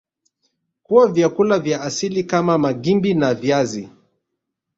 [0.83, 3.89] Kuna vyakula vya asili kama Magimbi na viazi